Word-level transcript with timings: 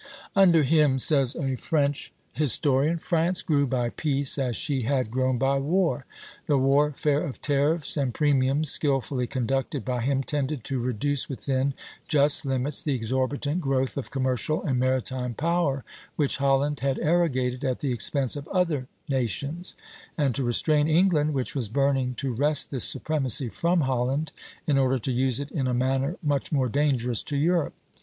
"Under 0.35 0.63
him," 0.63 0.97
says 0.97 1.35
a 1.35 1.55
French 1.57 2.11
historian, 2.33 2.97
"France 2.97 3.43
grew 3.43 3.67
by 3.67 3.89
peace 3.89 4.39
as 4.39 4.55
she 4.55 4.81
had 4.81 5.11
grown 5.11 5.37
by 5.37 5.59
war.... 5.59 6.07
The 6.47 6.57
warfare 6.57 7.21
of 7.23 7.39
tariffs 7.39 7.95
and 7.97 8.11
premiums 8.11 8.71
skilfully 8.71 9.27
conducted 9.27 9.85
by 9.85 10.01
him 10.01 10.23
tended 10.23 10.63
to 10.63 10.79
reduce 10.79 11.29
within 11.29 11.75
just 12.07 12.47
limits 12.47 12.81
the 12.81 12.95
exorbitant 12.95 13.61
growth 13.61 13.95
of 13.95 14.09
commercial 14.09 14.63
and 14.63 14.79
maritime 14.79 15.35
power 15.35 15.83
which 16.15 16.37
Holland 16.37 16.79
had 16.79 16.97
arrogated 16.97 17.63
at 17.63 17.81
the 17.81 17.91
expense 17.93 18.35
of 18.35 18.47
other 18.47 18.87
nations; 19.07 19.75
and 20.17 20.33
to 20.33 20.43
restrain 20.43 20.87
England, 20.87 21.35
which 21.35 21.53
was 21.53 21.69
burning 21.69 22.15
to 22.15 22.33
wrest 22.33 22.71
this 22.71 22.85
supremacy 22.85 23.49
from 23.49 23.81
Holland 23.81 24.31
in 24.65 24.79
order 24.79 24.97
to 24.97 25.11
use 25.11 25.39
it 25.39 25.51
in 25.51 25.67
a 25.67 25.75
manner 25.75 26.17
much 26.23 26.51
more 26.51 26.69
dangerous 26.69 27.21
to 27.21 27.37
Europe. 27.37 27.75